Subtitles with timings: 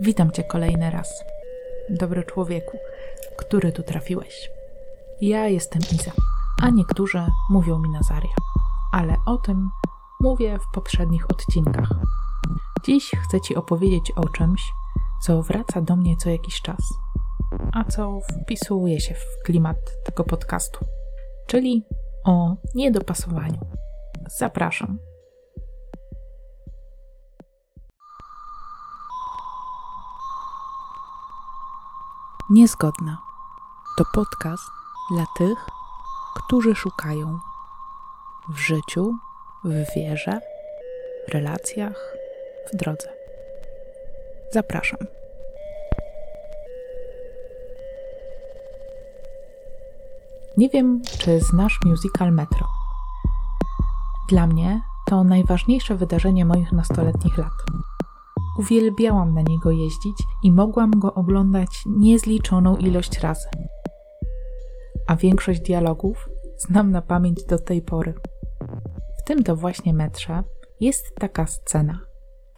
[0.00, 1.24] Witam Cię kolejny raz.
[1.90, 2.78] Dobry człowieku,
[3.36, 4.50] który tu trafiłeś.
[5.20, 6.12] Ja jestem Iza,
[6.62, 8.34] a niektórzy mówią mi Nazaria,
[8.92, 9.70] ale o tym
[10.20, 11.88] mówię w poprzednich odcinkach.
[12.84, 14.72] Dziś chcę Ci opowiedzieć o czymś,
[15.22, 16.80] co wraca do mnie co jakiś czas,
[17.72, 20.84] a co wpisuje się w klimat tego podcastu,
[21.46, 21.86] czyli
[22.24, 23.60] o niedopasowaniu.
[24.38, 25.11] Zapraszam.
[32.52, 33.18] Niezgodna
[33.96, 34.70] to podcast
[35.10, 35.58] dla tych,
[36.34, 37.38] którzy szukają
[38.48, 39.14] w życiu,
[39.64, 40.40] w wierze,
[41.28, 42.14] w relacjach,
[42.72, 43.08] w drodze.
[44.50, 44.98] Zapraszam.
[50.56, 52.68] Nie wiem, czy znasz musical Metro.
[54.28, 57.52] Dla mnie to najważniejsze wydarzenie moich nastoletnich lat.
[58.58, 63.48] Uwielbiałam na niego jeździć i mogłam go oglądać niezliczoną ilość razy.
[65.06, 66.28] A większość dialogów
[66.58, 68.14] znam na pamięć do tej pory.
[69.18, 70.42] W tym to właśnie metrze
[70.80, 72.00] jest taka scena,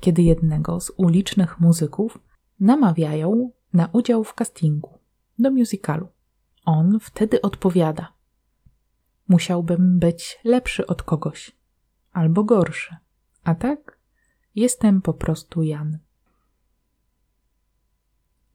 [0.00, 2.18] kiedy jednego z ulicznych muzyków
[2.60, 4.98] namawiają na udział w castingu
[5.38, 6.08] do musicalu.
[6.64, 8.12] On wtedy odpowiada:
[9.28, 11.56] Musiałbym być lepszy od kogoś,
[12.12, 12.96] albo gorszy.
[13.44, 13.98] A tak
[14.54, 15.98] Jestem po prostu Jan.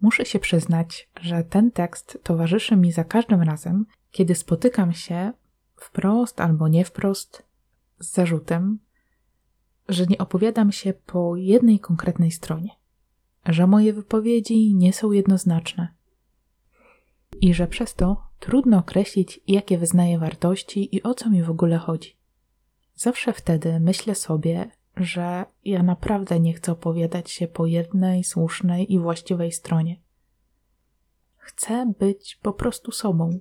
[0.02, 5.34] Muszę się przyznać, że ten tekst towarzyszy mi za każdym razem, kiedy spotykam się
[5.76, 7.44] wprost albo nie wprost
[8.00, 8.80] z zarzutem,
[9.90, 12.70] że nie opowiadam się po jednej konkretnej stronie,
[13.46, 15.88] że moje wypowiedzi nie są jednoznaczne
[17.42, 21.78] i że przez to trudno określić, jakie wyznaję wartości i o co mi w ogóle
[21.78, 22.18] chodzi.
[22.96, 29.00] Zawsze wtedy myślę sobie, że ja naprawdę nie chcę opowiadać się po jednej słusznej i
[29.00, 30.02] właściwej stronie.
[31.38, 33.40] Chcę być po prostu sobą.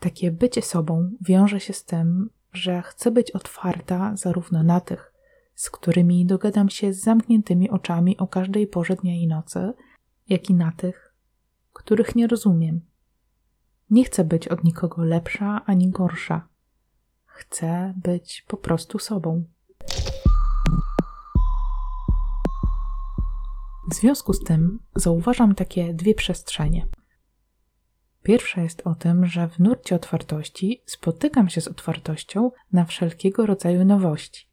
[0.00, 5.14] Takie bycie sobą wiąże się z tym, że chcę być otwarta zarówno na tych,
[5.54, 9.72] z którymi dogadam się z zamkniętymi oczami o każdej porze dnia i nocy,
[10.28, 11.14] jak i na tych,
[11.72, 12.80] których nie rozumiem.
[13.90, 16.48] Nie chcę być od nikogo lepsza ani gorsza.
[17.24, 19.44] Chcę być po prostu sobą.
[23.90, 26.86] W związku z tym zauważam takie dwie przestrzenie.
[28.22, 33.84] Pierwsza jest o tym, że w nurcie otwartości spotykam się z otwartością na wszelkiego rodzaju
[33.84, 34.48] nowości.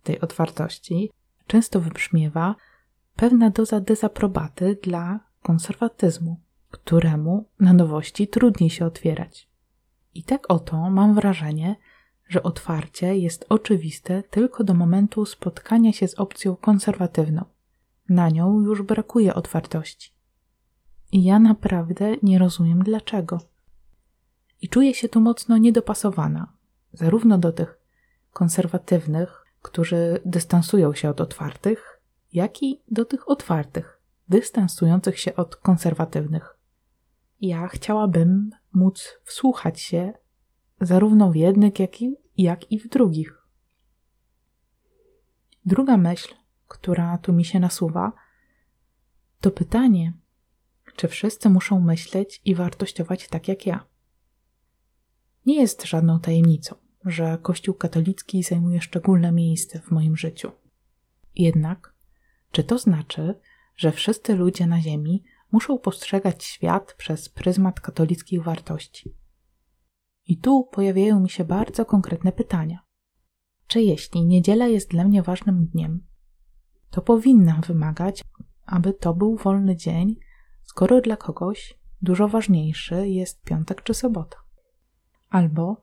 [0.00, 1.10] W tej otwartości
[1.46, 2.54] często wybrzmiewa
[3.16, 6.40] pewna doza dezaprobaty dla konserwatyzmu,
[6.70, 9.48] któremu na nowości trudniej się otwierać.
[10.14, 11.76] I tak oto mam wrażenie,
[12.28, 17.53] że otwarcie jest oczywiste tylko do momentu spotkania się z opcją konserwatywną.
[18.08, 20.14] Na nią już brakuje otwartości.
[21.12, 23.40] I ja naprawdę nie rozumiem dlaczego.
[24.60, 26.52] I czuję się tu mocno niedopasowana,
[26.92, 27.78] zarówno do tych
[28.32, 32.00] konserwatywnych, którzy dystansują się od otwartych,
[32.32, 36.58] jak i do tych otwartych, dystansujących się od konserwatywnych.
[37.40, 40.12] Ja chciałabym móc wsłuchać się
[40.80, 43.46] zarówno w jednych, jak i, jak i w drugich.
[45.66, 46.34] Druga myśl,
[46.74, 48.12] która tu mi się nasuwa,
[49.40, 50.12] to pytanie,
[50.96, 53.86] czy wszyscy muszą myśleć i wartościować tak jak ja.
[55.46, 60.52] Nie jest żadną tajemnicą, że Kościół katolicki zajmuje szczególne miejsce w moim życiu.
[61.34, 61.94] Jednak,
[62.50, 63.40] czy to znaczy,
[63.76, 69.16] że wszyscy ludzie na Ziemi muszą postrzegać świat przez pryzmat katolickich wartości?
[70.26, 72.78] I tu pojawiają mi się bardzo konkretne pytania.
[73.66, 76.13] Czy jeśli niedziela jest dla mnie ważnym dniem,
[76.94, 78.24] to powinnam wymagać,
[78.66, 80.16] aby to był wolny dzień,
[80.62, 84.36] skoro dla kogoś dużo ważniejszy jest piątek czy sobota?
[85.30, 85.76] Albo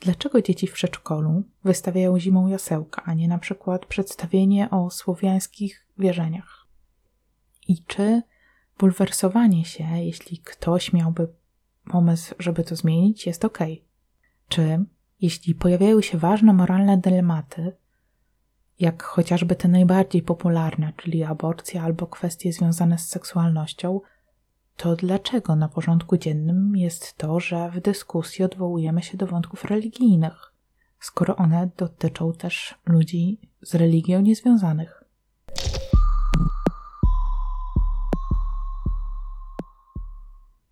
[0.00, 6.66] dlaczego dzieci w przedszkolu wystawiają zimą jasełka, a nie na przykład przedstawienie o słowiańskich wierzeniach?
[7.68, 8.22] I czy
[8.78, 11.28] bulwersowanie się, jeśli ktoś miałby
[11.84, 13.58] pomysł, żeby to zmienić, jest ok.
[14.48, 14.84] Czy
[15.20, 17.76] jeśli pojawiają się ważne moralne dylematy,
[18.80, 24.00] jak chociażby te najbardziej popularne, czyli aborcja albo kwestie związane z seksualnością,
[24.76, 30.52] to dlaczego na porządku dziennym jest to, że w dyskusji odwołujemy się do wątków religijnych,
[31.00, 35.04] skoro one dotyczą też ludzi z religią niezwiązanych?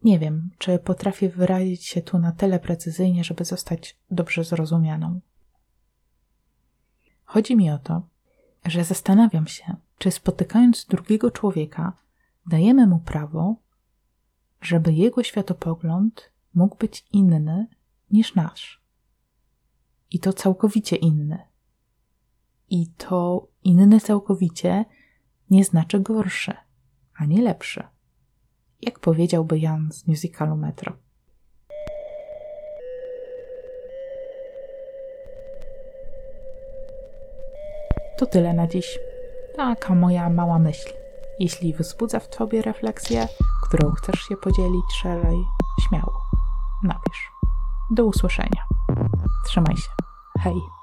[0.03, 5.20] Nie wiem, czy potrafię wyrazić się tu na tyle precyzyjnie, żeby zostać dobrze zrozumianą.
[7.26, 8.02] Chodzi mi o to,
[8.64, 11.93] że zastanawiam się, czy spotykając drugiego człowieka,
[12.46, 13.56] dajemy mu prawo,
[14.61, 17.67] żeby jego światopogląd mógł być inny
[18.11, 18.82] niż nasz.
[20.11, 21.38] I to całkowicie inny.
[22.70, 24.84] I to inny całkowicie
[25.50, 26.55] nie znaczy gorszy,
[27.14, 27.82] ani lepszy.
[28.81, 31.06] Jak powiedziałby Jan z musicalu Metro.
[38.19, 38.99] To tyle na dziś.
[39.57, 40.93] Taka moja mała myśl.
[41.39, 43.29] Jeśli wzbudza w tobie refleksję,
[43.63, 45.45] którą chcesz się podzielić szerzej,
[45.89, 46.23] śmiało
[46.83, 47.31] napisz.
[47.91, 48.67] Do usłyszenia.
[49.45, 49.91] Trzymaj się.
[50.41, 50.75] Hej.